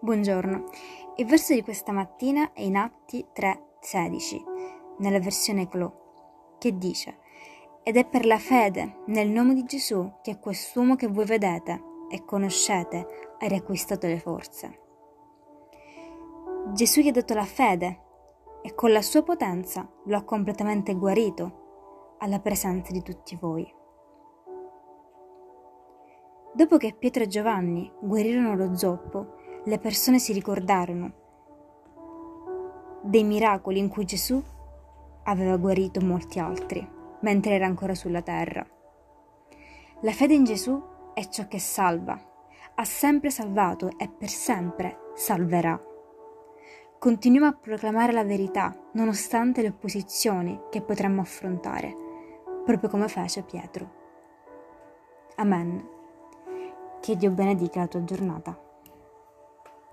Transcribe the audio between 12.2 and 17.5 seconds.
conoscete ha riacquistato le forze. Gesù gli ha dato la